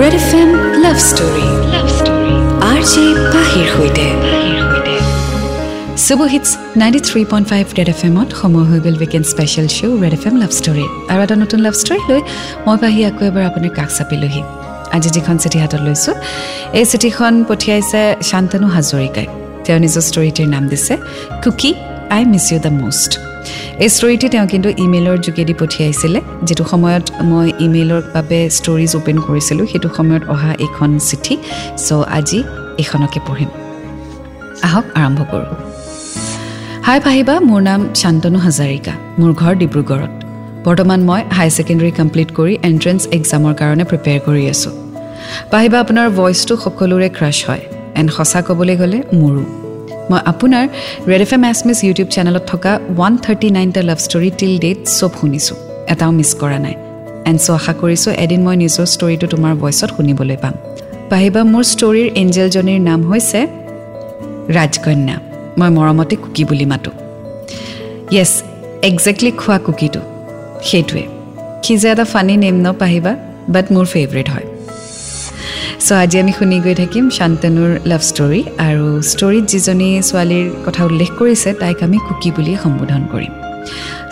[0.00, 0.50] Red F M
[0.84, 2.34] love story love story
[2.70, 4.06] R J পাহিৰ সৈতে
[6.04, 6.48] super hits
[6.80, 10.24] ninety three point five Red F এমত সময় হৈ গ'ল weekend special show' Red F
[10.28, 12.20] M love story আৰু এটা নতুন লাভ ষ্টৰী লৈ
[12.66, 14.42] মই পাহি আকৌ এবাৰ আপুনি কাষ চাপিলোহি।
[14.96, 16.14] আজি যিখন চিঠি হাতত লৈছোঁ
[16.78, 18.00] এই চিঠিখন পঠিয়াইছে
[18.30, 19.26] শান্তনু হাজৰিকাই।
[19.64, 20.94] তেওঁ নিজৰ ষ্টৰিটিৰ নাম দিছে
[21.42, 21.70] Cookie
[22.16, 23.12] I miss you the most
[23.80, 29.66] এই ষ্টৰিটি তেওঁ কিন্তু ইমেইলৰ যোগেদি পঠিয়াইছিলে যিটো সময়ত মই ইমেইলৰ বাবে ষ্টৰিজ অ'পেন কৰিছিলোঁ
[29.72, 31.34] সেইটো সময়ত অহা এইখন চিঠি।
[31.86, 32.38] চ' আজি
[32.82, 33.50] এইখনকে পঢ়িম।
[34.66, 35.54] আহক আৰম্ভ কৰোঁ।
[36.86, 40.12] হাই পাহিবা মোৰ নাম শান্তনু হাজাৰিকা। মোৰ ঘৰ ডিব্ৰুগড়ত।
[40.66, 44.72] বৰ্তমান মই হাই ছেকেণ্ডেৰী কমপ্লিট কৰি এণ্ট্ৰেঞ্চ এক্সামৰ কাৰণে প্ৰিপেয়াৰ কৰি আছোঁ।
[45.52, 47.62] পাহিবা আপোনাৰ ভইচটো সকলোৰে ক্ৰাছ হয়।
[47.98, 49.61] এণ্ড সঁচা ক'বলৈ গ'লে মোৰো।
[50.10, 50.64] মই আপোনাৰ
[51.10, 55.12] Red F M Assamese YouTube চেনেলত থকা ওৱান থাৰ্টি নাইনটা লাভ ষ্টৰী টিল ডেট চব
[55.20, 55.56] শুনিছোঁ।
[55.88, 56.74] এটাও মিছ কৰা নাই।
[57.28, 60.54] এণ্ড চ' আশা কৰিছোঁ এদিন মই নিজৰ ষ্টৰিটো তোমাৰ ভইচত শুনিবলৈ পাম।
[61.10, 63.40] পাহিবা মোৰ ষ্টৰীৰ এঞ্জেলজনীৰ নাম হৈছে
[64.56, 65.16] ৰাজকন্যা।
[65.58, 66.92] মই মৰমতে কুকি বুলি মাতোঁ।
[68.12, 68.32] য়েছ
[68.82, 70.00] একজেক্টলি খোৱা কুকিটো।
[70.62, 71.02] সেইটোৱে।
[71.62, 73.12] সি যে এটা ফানী নেম ন পাহিবা
[73.48, 74.46] বাট মোৰ ফেভৰেট হয়।
[75.86, 81.10] চ' আজি আমি শুনি গৈ থাকিম শান্তনুৰ লাভ ষ্টৰী আৰু ষ্টৰীত যিজনী ছোৱালীৰ কথা উল্লেখ
[81.20, 83.32] কৰিছে তাইক আমি কুকি বুলিয়ে সম্বোধন কৰিম।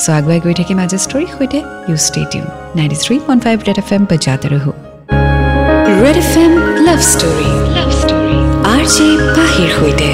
[0.02, 2.22] চ' আগুৱাই গৈ থাকিম আজি ষ্টৰীৰ সৈতে। You stay
[2.78, 4.72] ninety three point five Red F M বজাতে ৰহো।
[6.02, 6.52] Red F M
[6.86, 8.36] love story love story
[8.74, 10.08] R J পাহিৰ সৈতে।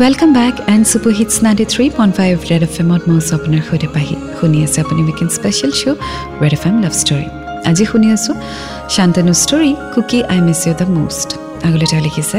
[0.00, 3.62] Welcome back and super hits ninety three point five Red F এমত মই আছোঁ আপোনাৰ
[3.68, 5.98] সৈতে পাহি। শুনি আছে আপুনি weekend special show'
[6.42, 7.28] Red F M love story
[7.68, 8.34] আজি শুনি আছোঁ।
[8.94, 11.28] Shantanu story Cookie I miss you the most
[11.66, 12.38] আগলৈ তেওঁ লিখিছে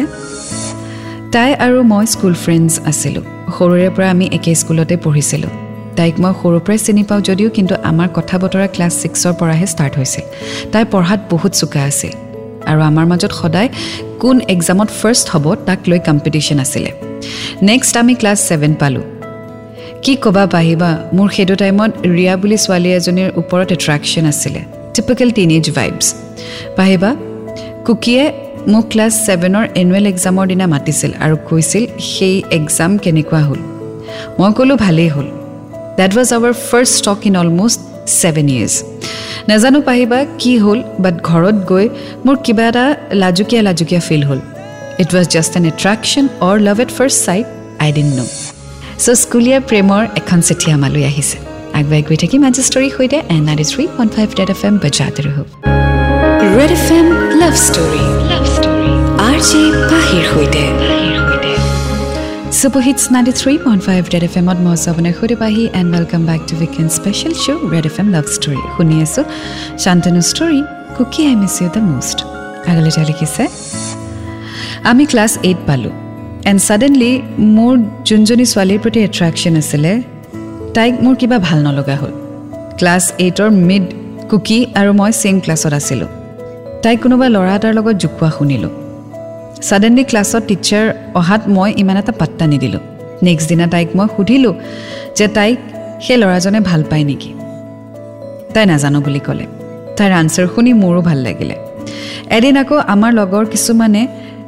[1.33, 3.23] তাই আৰু মই স্কুল ফ্ৰেণ্ডছ আছিলোঁ।
[3.55, 5.51] সৰুৰে পৰা আমি একে স্কুলতে পঢ়িছিলোঁ।
[5.97, 9.93] তাইক মই সৰুৰ পৰাই চিনি পাওঁ যদিও কিন্তু আমাৰ কথা বতৰা ক্লাছ ছিক্সৰ পৰাহে ষ্টাৰ্ট
[9.99, 10.25] হৈছিল।
[10.71, 12.13] তাই পঢ়াত বহুত চোকা আছিল।
[12.69, 13.69] আৰু আমাৰ মাজত সদায়
[14.21, 16.91] কোন এক্সামত ফাৰ্ষ্ট হ'ব তাক লৈ কম্পিটিশ্যন আছিলে।
[17.69, 19.05] নেক্সট আমি ক্লাছ ছেভেন পালোঁ।
[20.03, 24.61] কি ক'বা পাহিবা মোৰ সেইটো টাইমত ৰিয়া বুলি ছোৱালী এজনীৰ ওপৰত এট্ৰেকশ্যন আছিলে।
[24.95, 26.05] টিপিকেল টিনেজ ভাইবছ
[26.77, 27.09] পাহিবা
[27.85, 28.23] কুকিয়ে
[28.73, 33.61] মোক ক্লাছ ছেভেনৰ এনুৱেল এক্সামৰ দিনা মাতিছিল আৰু কৈছিল সেই এক্সাম কেনেকুৱা হ'ল?
[34.39, 35.27] মই ক'লোঁ ভালেই হ'ল।
[35.99, 37.79] That was our first talk in almost
[38.19, 38.75] seven years
[39.49, 41.85] নাজানো পাহিবা কি হ'ল বাট ঘৰত গৈ
[42.25, 42.85] মোৰ কিবা এটা
[43.21, 44.39] লাজুকীয়া লাজুকীয়া ফিল হ'ল।
[45.01, 47.45] It was just an attraction or love at first sight
[47.83, 48.29] I didn't know'
[49.03, 51.37] so' স্কুলীয়া প্ৰেমৰ এখন চিঠি আমালৈ আহিছে।
[51.79, 55.21] আগুৱাই গৈ থাকিম আজি ষ্টৰীৰ সৈতে and ninety three point five Red F M বজাতে
[55.25, 55.47] ৰহক
[56.55, 57.07] Red F M
[57.41, 58.91] love story love story
[59.27, 59.61] R J
[59.91, 60.63] পাহিৰ সৈতে
[62.59, 66.21] super hits ninety three point five Red F এমত মই আপোনাৰ সৈতে পাহি and welcome
[66.29, 69.23] back to weekend special show' Red F M love story শুনি আছোঁ
[69.83, 70.59] Shantanu story
[70.95, 72.17] Cookie I miss you the most
[72.69, 73.43] আগলৈ তেওঁ লিখিছে
[74.91, 75.93] আমি ক্লাছ এইট পালোঁ
[76.49, 77.11] এণ্ড ছাডেনলি
[77.55, 77.73] মোৰ
[78.07, 79.91] যোনজনী ছোৱালীৰ প্ৰতি এট্ৰেকশ্যন আছিলে
[80.75, 82.13] তাইক মোৰ কিবা ভাল নলগা হ'ল।
[82.77, 83.85] ক্লাছ এইটৰ মিড
[84.29, 86.09] কুকি আৰু মই ছেইম ক্লাছত আছিলোঁ।
[86.83, 88.71] তাইক কোনোবা ল'ৰা এটাৰ লগত জোকোৱা শুনিলোঁ।
[89.61, 90.85] ছাডেনলি ক্লাছত টিচাৰ
[91.19, 92.79] অহাত মই ইমান এটা পাত্তা নিদিলোঁ।
[93.23, 94.53] নেক্সট দিনা তাইক মই সুধিলোঁ
[95.17, 95.57] যে তাইক
[96.05, 97.31] সেই ল'ৰাজনে ভাল পায় নেকি?
[98.53, 99.45] তাই নাজানো বুলি ক'লে।
[99.97, 101.55] তাইৰ আনচাৰ শুনি মোৰো ভাল লাগিলে।
[102.37, 104.01] এদিন আকৌ আমাৰ লগৰ কিছুমানে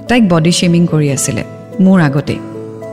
[0.09, 1.43] তাইক বডি শ্বেমিং কৰি আছিলে
[1.85, 2.35] মোৰ আগতে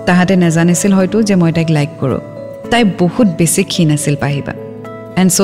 [0.06, 2.22] তাহাঁতে নাজানিছিল হয়তো যে মই তাইক লাইক কৰোঁ।
[2.70, 4.52] তাই বহুত বেছি ক্ষীণ আছিল পাহিবা।
[5.20, 5.40] এণ্ড চ'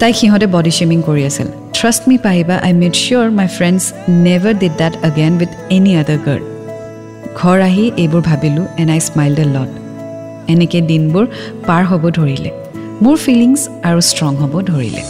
[0.00, 3.82] তাইক সিহঁতে বডি শ্বেমিং কৰি আছিল। ট্ৰাষ্ট মি পাহিবা I made sure my friends
[4.26, 6.42] never did that again with any other girl
[7.40, 9.70] ঘৰ আহি এইবোৰ ভাবিলোঁ and I smile the lot
[10.52, 11.24] এনেকৈ দিনবোৰ
[11.68, 12.50] পাৰ হ'ব ধৰিলে।
[13.04, 15.02] মোৰ ফিলিংছ আৰু ষ্ট্ৰং হ'ব ধৰিলে।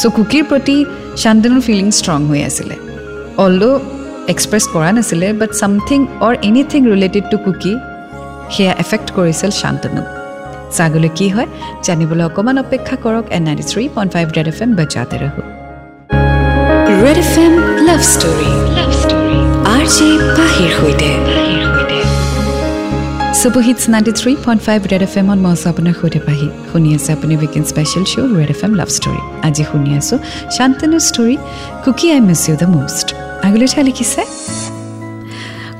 [0.00, 0.76] চ' কুকিৰ প্ৰতি
[1.22, 2.76] শান্তনুৰ ফিলিংছ ষ্ট্ৰং হৈ আছিলে।
[3.44, 3.80] অলদ'
[4.32, 7.72] এক্সপ্ৰেছ কৰা নাছিলে but something or anything related to Cookie
[8.54, 10.06] সেয়া এফেক্ট কৰিছিল শান্তনুক
[10.76, 11.48] ছাগলৈ কি হয়
[11.86, 15.42] জানিবলৈ অকণমান অপেক্ষা কৰক and ninety three point five Red F M বজাতে ৰহো।
[17.04, 17.52] Red F M
[17.88, 19.38] love story love story
[19.74, 20.08] R J
[20.38, 21.10] পাহিৰ সৈতে।
[23.40, 27.10] Super hits ninety three point five Red F এমত মই আছোঁ আপোনাৰ সৈতে পাহি। শুনি আছে
[27.16, 30.18] আপুনি weekend special show' Red F M love story আজি শুনি আছোঁ
[30.56, 31.36] Shantanu story
[31.84, 33.08] Cookie I miss you the most
[33.46, 34.22] আগলৈ ঠাই লিখিছে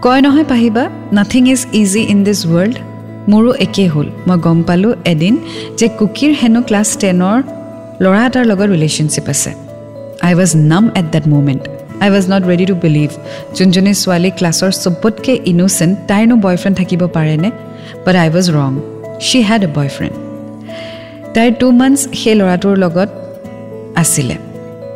[0.04, 0.84] কয় নহয় পাহিবা
[1.18, 2.76] nothing is easy in this world
[3.32, 5.34] মোৰো একেই হ'ল মই গম পালোঁ এদিন
[5.78, 7.38] যে কুকিৰ হেনো ক্লাছ টেনৰ
[8.02, 9.50] ল'ৰা এটাৰ লগত ৰিলেশ্যনশ্বিপ আছে।
[10.26, 11.62] I was numb at that moment
[12.04, 13.10] I was not ready to believe
[13.56, 17.48] যোনজনী ছোৱালী ক্লাছৰ চবতকৈ ইন'চেণ্ট তাইৰনো বয়ফ্ৰেণ্ড থাকিব পাৰেনে?
[18.04, 18.72] But I was wrong
[19.26, 20.14] she had a boyfriend
[21.34, 23.10] তাইৰ টু মান্থছ সেই ল'ৰাটোৰ লগত
[24.02, 24.36] আছিলে।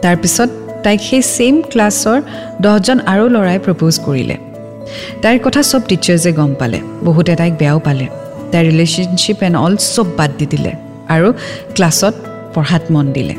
[0.02, 0.50] তাৰপিছত
[0.84, 2.18] তাইক সেই ছেইম ক্লাছৰ
[2.64, 4.36] দহজন আৰু ল'ৰাই প্ৰপ'জ কৰিলে।
[5.22, 8.06] তাইৰ কথা চব টিচাৰ্ছে গম পালে। বহুতে তাইক বেয়াও পালে।
[8.52, 10.72] তাইৰ ৰিলেশ্যনশ্বিপ এণ্ড অল চব বাদ দি দিলে
[11.14, 11.28] আৰু
[11.76, 12.14] ক্লাছত
[12.54, 13.34] পঢ়াত মন দিলে।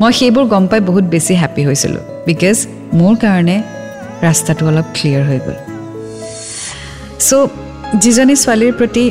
[0.00, 2.56] মই সেইবোৰ গম পাই বহুত বেছি হেপ্পী হৈছিলোঁ বিকজ
[2.98, 3.56] মোৰ কাৰণে
[4.26, 5.58] ৰাস্তাটো অলপ ক্লিয়াৰ হৈ গ'ল।
[7.26, 7.48] চ'
[8.02, 9.04] যিজনী ছোৱালীৰ প্ৰতি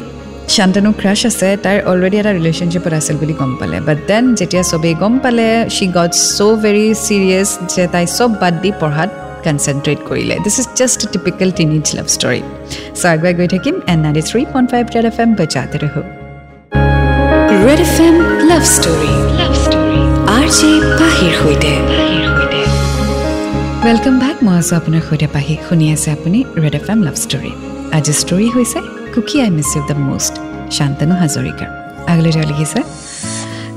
[0.56, 4.96] শান্তনু ক্ৰাছ আছে তাইৰ অলৰেডি এটা ৰিলেশ্যনশ্বিপত আছিল বুলি গম পালে। বাট দেন যেতিয়া চবেই
[5.02, 9.12] গম পালে she got so' very serious যে তাই চব বাদ দি পঢ়াত
[9.46, 12.42] কনচেনট্ৰেট কৰিলে this is just typical teenage love story
[13.00, 16.02] so' আগুৱাই গৈ থাকিম and ninety three point five Red F M বজাতে ৰহো।
[17.66, 18.16] Red F M
[18.50, 20.02] love story love story
[20.38, 21.74] R J পাহিৰ সৈতে।
[23.86, 27.52] ৱেলকাম বেক মই আছোঁ আপোনাৰ সৈতে পাহি শুনি আছে আপুনি red F M love story
[27.98, 28.80] আজিৰ ষ্টৰী হৈছে
[29.14, 30.34] Cookie I miss you the most
[30.78, 31.70] Shantanu হাজৰিকাৰ।
[32.12, 32.80] আগলৈ তেওঁ লিখিছে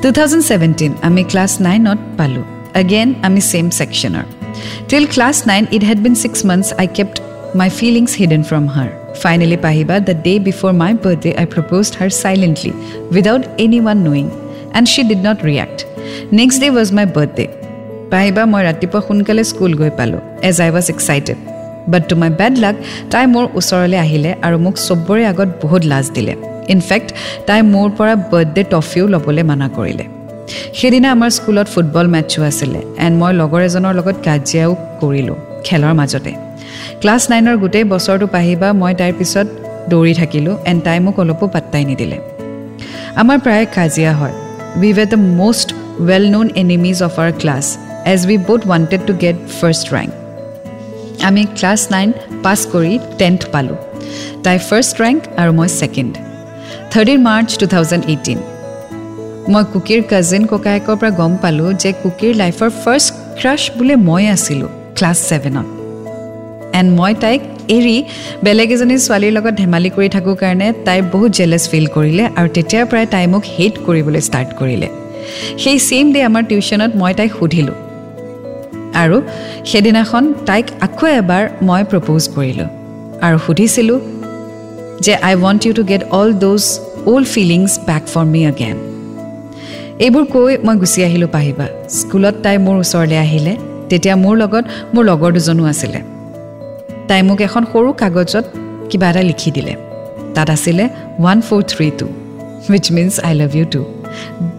[0.02, 2.46] টু থাউজেণ্ড ছেভেণ্টিন আমি ক্লাছ নাইনত পালোঁ।
[2.82, 4.26] এগেইন আমি same ছেকশ্যনৰ
[4.90, 7.16] till class nine it had been six months I kept
[7.60, 8.90] my feelings hidden from her
[9.22, 12.72] finally পাহিবা the day before my birthday I proposed her silently
[13.14, 14.26] without any one knowing
[14.76, 15.78] and she did not react
[16.38, 17.44] next day was my birthday
[18.12, 21.38] পাহিবা মই ৰাতিপুৱা সোনকালে school গৈ পালোঁ as I was excited
[21.92, 22.76] but to my bad luck
[23.12, 26.34] তাই মোৰ ওচৰলৈ আহিলে আৰু মোক চবৰে আগত বহুত লাজ দিলে
[26.74, 27.08] ইনফেক্ট
[27.48, 30.04] তাই মোৰ পৰা বাৰ্থডে ট্ৰফিও ল'বলৈ মানা কৰিলে
[30.78, 35.36] সেইদিনা আমাৰ স্কুলত ফুটবল মেটছো আছিলে এণ্ড মই লগৰ এজনৰ লগত কাজিয়াও কৰিলোঁ
[35.66, 36.32] খেলৰ মাজতে।
[37.00, 39.46] ক্লাছ নাইনৰ গোটেই বছৰটো পাহিবা মই তাইৰ পিছত
[39.92, 42.18] দৌৰি থাকিলোঁ এণ্ড তাই মোক অলপো পাত্তাই নিদিলে।
[43.20, 44.34] আমাৰ প্ৰায় কাজিয়া হয়।
[44.80, 45.68] We were the most
[46.08, 47.66] well known enemies of our class
[48.12, 50.10] as we both wanted to get first rank
[51.28, 52.08] আমি ক্লাছ নাইন
[52.44, 53.78] পাছ কৰি টেন্থ পালোঁ।
[54.44, 56.12] তাই ফাৰ্ষ্ট ৰেংক আৰু মই second
[56.92, 58.38] thirteen March two thousand eighteen
[59.50, 64.68] মই কুকিৰ কাজিন ককায়েকৰ পৰা গম পালোঁ যে কুকিৰ লাইফৰ ফাৰ্ষ্ট ক্ৰাছ বোলে মই আছিলোঁ
[64.96, 65.66] ক্লাছ ছেভেনত
[66.78, 67.40] এণ্ড মই তাইক
[67.76, 67.96] এৰি
[68.46, 72.84] বেলেগ এজনী ছোৱালীৰ লগত ধেমালি কৰি থাকোঁ কাৰণে তাই বহুত জেলেছ ফিল কৰিলে আৰু তেতিয়াৰ
[72.90, 74.88] পৰাই তাই মোক হেইট কৰিবলৈ ষ্টাৰ্ট কৰিলে।
[75.62, 77.76] সেই ছেইম ডে আমাৰ টিউশ্যনত মই তাইক সুধিলোঁ।
[79.02, 79.16] আৰু
[79.70, 82.68] সেইদিনাখন তাইক আকৌ এবাৰ মই প্ৰপ'জ কৰিলোঁ।
[83.26, 83.98] আৰু সুধিছিলোঁ
[85.04, 86.62] যে I want you to get all those
[87.10, 88.91] old feelings back for me again
[90.04, 91.66] এইবোৰ কৈ মই গুচি আহিলোঁ পাহিবা।
[91.98, 93.52] স্কুলত তাই মোৰ ওচৰলৈ আহিলে।
[93.90, 94.64] তেতিয়া মোৰ লগত
[94.94, 96.00] মোৰ লগৰ দুজনো আছিলে।
[97.08, 98.44] তাই মোক এখন সৰু কাগজত
[98.90, 99.72] কিবা এটা লিখি দিলে।
[100.36, 100.84] তাত আছিলে
[101.20, 102.06] one four three two
[102.72, 103.82] which means I love you too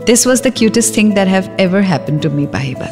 [0.07, 2.87] this was the cutest thing that have ever happen to me পাহিবা।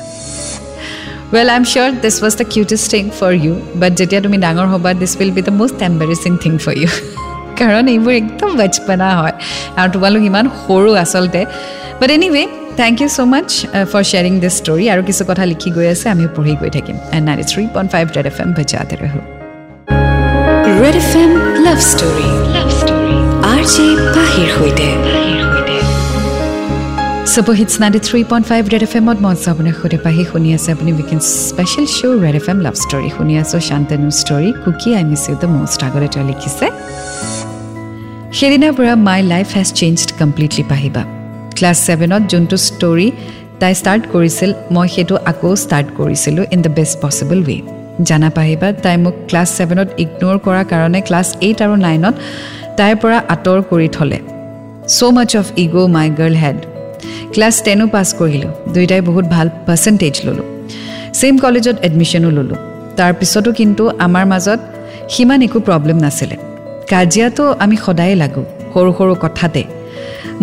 [1.33, 4.67] Well I am sure this was the cutest thing for you but যেতিয়া তুমি ডাঙৰ
[4.73, 6.89] হ'বা this will be the most embarrassing thing for you
[7.59, 9.35] কাৰণ এইবোৰ একদম বাচপনা হয়।
[9.79, 11.41] আৰু তোমালোক ইমান সৰু আচলতে।
[12.01, 12.43] But anyway
[12.81, 13.49] thank you so' much
[13.91, 17.23] for sharing this story আৰু কিছু কথা লিখি গৈ আছে আমি পঢ়ি গৈ থাকিম and
[17.27, 19.19] ninety three point five Red F M বজাতে ৰহো
[20.81, 21.31] Red F M
[21.65, 23.15] love story love story
[23.51, 24.87] R J পাহিৰ সৈতে
[27.33, 30.69] super hits ninety three point five Red F এমত মই আছোঁ আপোনাৰ সৈতে পাহি শুনি আছে
[30.75, 35.03] আপুনি weekend special show' Red F M love story শুনি আছোঁ Shantanu story Cookie I
[35.09, 36.65] miss you the most আগতে তেওঁ লিখিছে
[38.37, 41.03] সেইদিনাৰ পৰা my life has changed completely পাহিবা
[41.57, 43.07] ক্লাছ ছেভেনত যোনটো ষ্টৰী
[43.61, 47.57] তাই ষ্টাৰ্ট কৰিছিল মই সেইটো আকৌ ষ্টাৰ্ট কৰিছিলোঁ in the best possible way
[48.09, 52.15] জানা পাহিবা তাই মোক ক্লাছ ছেভেনত ইগন'ৰ কৰাৰ কাৰণে ক্লাছ এইট আৰু নাইনত
[52.77, 54.19] তাইৰ পৰা আঁতৰ কৰি থ'লে।
[54.95, 56.57] So' much of ego' my girl had
[57.33, 60.47] class টেনো পাছ কৰিলোঁ। দুয়োটাই বহুত ভাল পাৰ্চেণ্টেজ ল'লোঁ।
[61.19, 62.59] ছেইম কলেজত এডমিশ্যনো ল'লোঁ।
[62.99, 64.59] তাৰপিছতো কিন্তু আমাৰ মাজত
[65.13, 66.35] সিমান একো প্ৰব্লেম নাছিলে।
[66.91, 69.61] কাজিয়াটো আমি সদায়ে লাগোঁ সৰু সৰু কথাতে।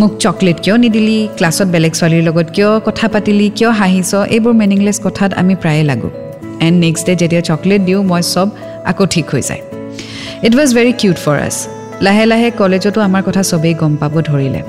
[0.01, 4.99] মোক চকলেট কিয় নিদিলি ক্লাছত বেলেগ ছোৱালীৰ লগত কিয় কথা পাতিলি কিয় হাঁহিছ এইবোৰ মিনিংলেছ
[5.07, 6.13] কথাত আমি প্ৰায়ে লাগোঁ।
[6.67, 8.49] এণ্ড নেক্সট ডে যেতিয়া চকলেট দিওঁ মই চব
[8.91, 9.63] আকৌ ঠিক হৈ যায়।
[10.47, 11.57] It was very cute for us
[12.07, 14.61] লাহে লাহে কলেজতো আমাৰ কথা চবেই গম পাব ধৰিলে।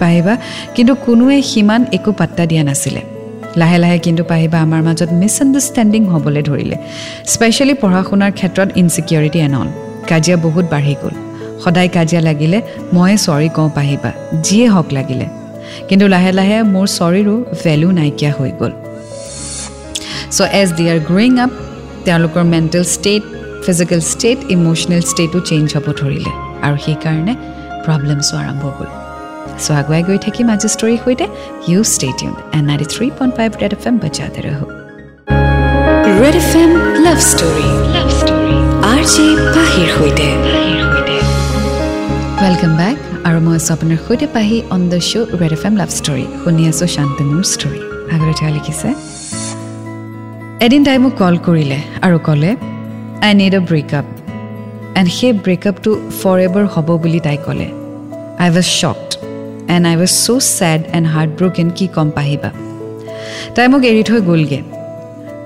[0.00, 0.34] পাহিবা
[0.74, 3.02] কিন্তু কোনোৱে সিমান একো পাত্তা দিয়া নাছিলে।
[3.60, 6.76] লাহে লাহে কিন্তু পাহিবা আমাৰ মাজত মিছআণ্ডাৰষ্টেণ্ডিং হ'বলৈ ধৰিলে।
[7.32, 9.68] স্পেচিয়েলি পঢ়া শুনাৰ ক্ষেত্ৰত ইনচিকিউৰিটি এন অল
[10.10, 11.27] কাজিয়া বহুত বাঢ়ি গ'ল।
[11.62, 12.58] সদায় কাজিয়া লাগিলে
[12.96, 14.10] ময়ে চৰি কওঁ পাহিবা
[14.46, 15.26] যিয়ে হওক লাগিলে।
[15.88, 18.72] কিন্তু লাহে লাহে মোৰ চৰিৰো ভেলু নাইকিয়া হৈ গ'ল।
[20.36, 21.52] So' as they are growing up
[22.06, 23.22] তেওঁলোকৰ mental state
[23.64, 26.32] physical state emotional ষ্টেটো change হ'ব ধৰিলে
[26.66, 27.34] আৰু সেইকাৰণে
[27.84, 28.88] প্ৰব্লেমছো আৰম্ভ হ'ল।
[29.64, 31.26] চ' আগুৱাই গৈ থাকিম আজি ষ্টৰীৰ সৈতে।
[31.70, 34.60] You stay tuned and ninety three point five Red F M বজাতে ৰহ।
[36.20, 36.70] Red F M
[37.04, 38.56] love story love story
[38.92, 40.28] R J পাহিৰ সৈতে।
[42.38, 42.96] ৱেলকাম বেক
[43.28, 46.62] আৰু মই আছোঁ আপোনাৰ সৈতে পাহি on the show' Red F M love story শুনি
[46.70, 47.80] আছোঁ শান্তনুৰ ষ্টৰী
[48.14, 48.88] আগতে তেওঁ লিখিছে
[50.66, 52.50] এদিন তাই মোক কল কৰিলে আৰু ক'লে
[53.26, 54.06] I need a breakup
[54.98, 55.90] and সেই ব্ৰেকআপটো
[56.20, 57.68] ফৰ এভাৰ হ'ব বুলি তাই ক'লে
[58.42, 59.10] I was shocked
[59.74, 61.06] and I was so' sad and
[61.38, 62.50] heartbroken কি কম পাহিবা
[63.54, 64.60] তাই মোক এৰি থৈ গ'লগৈ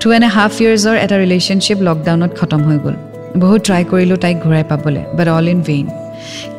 [0.01, 2.95] টু এণ্ড এ হাফ ইয়েৰ্ছৰ এটা ৰিলেশ্যনশ্বিপ লকডাউনত খতম হৈ গ'ল
[3.41, 5.87] বহুত ট্ৰাই কৰিলোঁ তাইক ঘূৰাই পাবলৈ বাট অল ইন ভেইন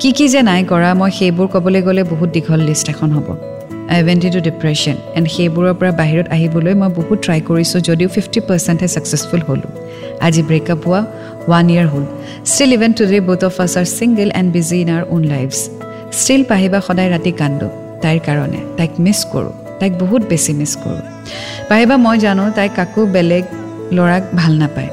[0.00, 3.28] কি কি যে নাই কৰা মই সেইবোৰ ক'বলৈ গ'লে বহুত দীঘল লিষ্ট এখন হ'ব।
[3.92, 8.38] I went to depression and সেইবোৰৰ পৰা বাহিৰত আহিবলৈ মই বহুত ট্ৰাই কৰিছোঁ যদিও ফিফটি
[8.49, 9.71] পাৰ্চেণ্টহে ছাকচেছফুল হ'লোঁ।
[10.26, 11.00] আজি ব্ৰেকআপ হোৱা
[11.49, 12.04] ওৱান ইয়েৰ হ'ল।
[12.50, 15.59] Still even today both of us are single and busy in our own lives
[16.21, 17.68] still পাহিবা সদায় ৰাতি কান্দো
[18.02, 21.02] তাইৰ কাৰণে তাইক মিছ কৰোঁ তাইক বহুত বেছি মিছ কৰোঁ।
[21.71, 23.44] পাহিবা মই জানো তাই কাকো বেলেগ
[23.97, 24.90] ল'ৰাক ভাল নাপায়।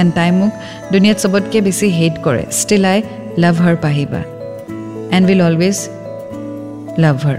[0.00, 0.52] এণ্ড তাই মোক
[0.92, 2.98] দুনিয়াত চবতকৈ বেছি হেট কৰে। ষ্টিল আই
[3.38, 4.20] লাভ হাৰ পাহিবা
[5.16, 5.78] and will always
[6.98, 7.38] love her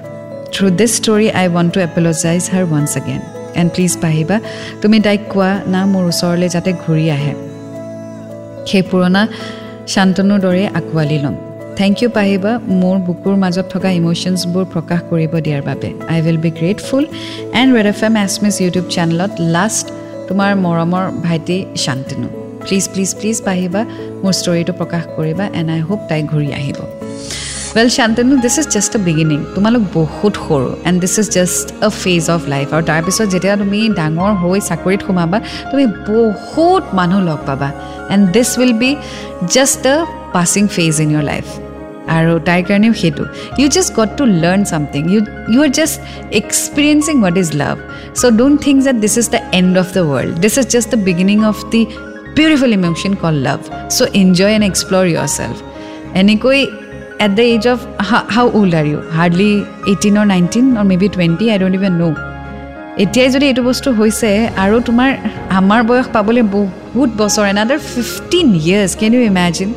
[0.53, 3.21] through this story I want to apologise her once again
[3.59, 4.37] and please পাহিবা
[4.81, 7.33] তুমি তাইক কোৱা না মোৰ ওচৰলৈ যাতে ঘূৰি আহে
[8.69, 9.21] সেই পুৰণা
[9.93, 11.35] শান্তনুৰ দৰে আঁকোৱালি ল'ম
[11.79, 16.51] থেংক ইউ পাহিবা মোৰ বুকুৰ মাজত থকা ইম'শ্যনছবোৰ প্ৰকাশ কৰিব দিয়াৰ বাবে I will be
[16.59, 17.03] grateful
[17.59, 19.85] and red F M Assamese YouTube চেনেলত লাষ্ট
[20.27, 23.81] তোমাৰ মৰমৰ ভাইটি শান্তনু প্লিজ প্লিজ প্লিজ পাহিবা
[24.23, 26.77] মোৰ ষ্টৰিটো প্ৰকাশ কৰিবা এণ্ড আই হোপ তাই ঘূৰি আহিব।
[27.75, 31.89] Well Shantanu this is just a beginning তোমালোক বহুত সৰু and this is just a
[32.03, 35.37] phase of life আৰু তাৰপিছত যেতিয়া তুমি ডাঙৰ হৈ চাকৰিত সোমাবা
[35.71, 37.69] তুমি বহুত মানুহ লগ পাবা।
[38.13, 38.91] And this will be
[39.55, 39.95] just a
[40.35, 41.45] passing phase in your life
[42.17, 43.23] আৰু তাইৰ কাৰণেও সেইটো।
[43.59, 45.19] You just got to learn something you
[45.53, 45.95] you are just
[46.41, 47.75] experiencing what is love
[48.19, 50.99] so' don't think that this is the end of the world this is just the
[51.07, 51.81] beginning of the
[52.37, 53.59] beautiful emotion call love
[53.95, 55.57] so' enjoy and explore your self
[56.21, 56.59] এনেকৈ
[57.25, 57.77] at the age of
[58.35, 59.51] how old are you hardly
[59.91, 62.15] eighteen or nineteen or maybe twenty I don't even know'
[63.03, 64.29] এতিয়াই যদি এইটো বস্তু হৈছে
[64.63, 65.09] আৰু তোমাৰ
[65.59, 69.69] আমাৰ বয়স পাবলৈ বহুত বছৰ another fifteen years can you imagine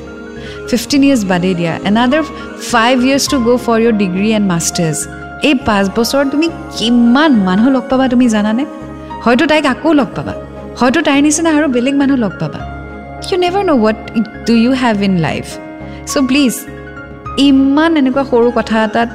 [0.70, 2.23] fifteen years বাদেই দিয়া another
[2.73, 4.99] five years to go' for your degree and masters
[5.49, 6.46] এই পাঁচ বছৰত তুমি
[6.76, 8.62] কিমান মানুহ লগ পাবা তুমি জানানে?
[9.25, 10.34] হয়তো তাইক আকৌ লগ পাবা।
[10.80, 12.60] হয়তো তাইৰ নিচিনা আৰু বেলেগ মানুহ লগ পাবা।
[13.28, 13.98] You never know' what
[14.48, 15.44] do you have in life
[16.12, 16.54] so' please
[17.48, 19.10] ইমান এনেকুৱা সৰু কথা এটাত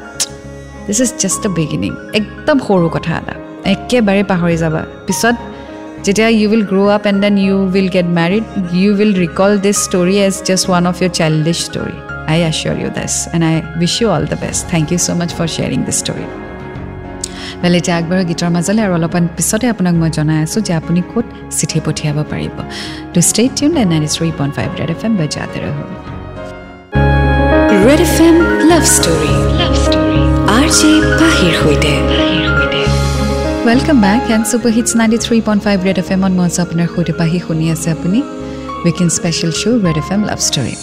[0.88, 3.36] this is just a beginning একদম সৰু কথা এটা।
[3.74, 5.36] একেবাৰে পাহৰি যাবা। পিছত
[6.06, 8.44] যেতিয়া you will grow' up and then you will get married
[8.82, 11.96] you will recall this story as just one of your childish story
[12.32, 15.30] I assure you this and I wish you all the best thank you so' much
[15.38, 16.49] for sharing this story
[17.64, 21.26] well এতিয়া আগবাঢ়ো গীতৰ মাজলৈ আৰু অলপমান পিছতে আপোনাক মই জনাই আছোঁ যে আপুনি ক'ত
[21.58, 22.56] চিঠি পঠিয়াব পাৰিব।
[23.14, 25.84] To stay tune and ninety three point five red F M বজাতে ৰহো
[27.86, 28.36] red F M
[28.72, 30.22] love story love story
[30.58, 31.94] R J পাহিৰ সৈতে।
[33.68, 36.88] Welcome back and super hits ninety three point five red F এমত মই আছোঁ আপোনাৰ
[36.94, 38.20] সৈতে পাহি শুনি আছে আপুনি।
[38.86, 40.74] Weekend special show' red F M love story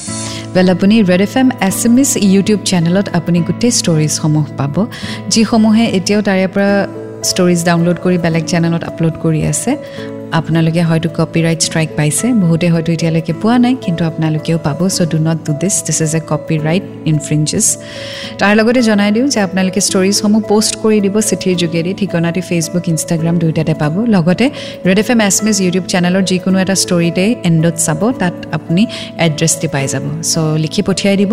[0.57, 4.75] well আপুনি red F M S M S YouTube চেনেলত আপুনি গোটেই ষ্টৰিজসমূহ পাব।
[5.33, 6.71] যিসমূহে এতিয়াও তাৰে পৰা
[7.31, 9.71] ষ্টৰিজ ডাউনলোড কৰি বেলেগ চেনেলত আপলোড কৰি আছে।
[10.41, 15.19] আপোনালোকে হয়তো কপিৰাইট ষ্ট্ৰাইক পাইছে। বহুতে হয়তো এতিয়ালৈকে পোৱা নাই কিন্তু আপোনালোকেও পাব। So' do
[15.29, 17.67] not do this this is a copyright infringes
[18.41, 23.35] তাৰ লগতে জনাই দিওঁ যে আপোনালোকে ষ্টৰিজসমূহ পষ্ট কৰি দিব চিঠিৰ যোগেদি। ঠিকনাটি ফেচবুক ইনষ্টাগ্ৰাম
[23.43, 24.47] দুয়োটাতে পাব। লগতে
[24.87, 28.83] red F M S miss YouTube চেনেলৰ যিকোনো এটা ষ্টৰিতে এণ্ডত চাব। তাত আপুনি
[29.27, 31.33] এড্ৰেছটি পাই যাব। চ' লিখি পঠিয়াই দিব।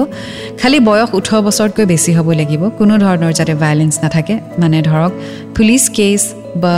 [0.62, 5.12] খালী বয়স ওঠৰ বছৰতকৈ বেছি হ'ব লাগিব। কোনো ধৰণৰ যাতে ভায়লেঞ্চ নাথাকে। মানে ধৰক
[5.56, 6.22] পুলিচ কেছ
[6.64, 6.76] বা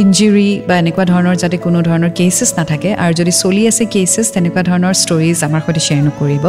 [0.00, 4.62] ইঞ্জুৰি বা এনেকুৱা ধৰণৰ যাতে কোনো ধৰণৰ কেচেছ নাথাকে আৰু যদি চলি আছে কেচেছ তেনেকুৱা
[4.70, 6.44] ধৰণৰ ষ্টৰিজ আমাৰ সৈতে শ্বেয়াৰ নকৰিব।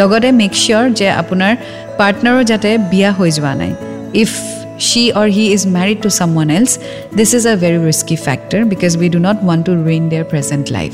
[0.00, 1.52] লগতে মেক চিয়'ৰ যে আপোনাৰ
[1.98, 3.72] পাৰ্টনাৰো যাতে বিয়া হৈ যোৱা নাই।
[4.22, 4.32] If
[5.20, 6.70] or he is married to someone else
[7.18, 10.66] this is a very risky factor because we do not want to ruin their present
[10.76, 10.92] life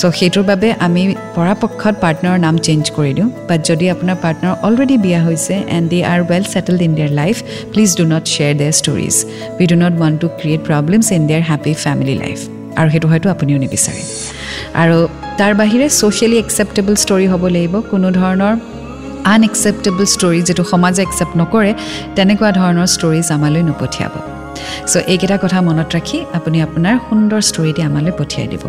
[0.00, 1.02] so' সেইটোৰ বাবে আমি
[1.38, 5.98] পৰাপক্ষত পাৰ্টনাৰৰ নাম চেঞ্জ কৰি দিওঁ। বাট যদি আপোনাৰ পাৰ্টনাৰ অলৰেডি বিয়া হৈছে and they
[6.12, 7.36] are well settled in their life
[7.72, 9.14] please do not share their stories
[9.58, 12.38] we do not want to create problems in their happy family life
[12.80, 14.02] আৰু সেইটো হয়তো আপুনিও নিবিচাৰে।
[14.82, 14.96] আৰু
[15.38, 18.54] তাৰ বাহিৰে ছ'চিয়েলি একচেপ্টেবল ষ্টৰি হ'ব লাগিব। কোনো ধৰণৰ
[19.34, 21.72] আনএকচেপ্টেবল ষ্টৰি যিটো সমাজে একচেপ্ট নকৰে
[22.16, 24.14] তেনেকুৱা ধৰণৰ ষ্টৰিজ আমালৈ নপঠিয়াব।
[24.90, 28.64] চ' এইকেইটা কথা মনত ৰাখি আপুনি আপোনাৰ সুন্দৰ ষ্টৰিটি আমালৈ পঠিয়াই দিব।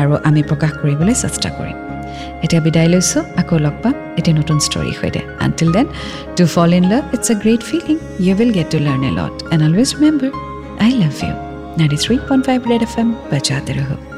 [0.00, 1.76] আৰু আমি প্ৰকাশ কৰিবলৈ চেষ্টা কৰিম।
[2.44, 5.86] এতিয়া বিদায় লৈছোঁ আকৌ লগ পাম এতিয়া নতুন ষ্টৰীৰ সৈতে। Until then
[6.36, 9.34] to fall in love it's a great feeling you will get to learn a lot
[9.52, 10.30] and always remember
[10.84, 11.34] I love you
[11.78, 14.13] ninety three point five Red FM M বজাতে